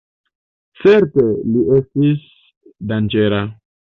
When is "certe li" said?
0.83-1.61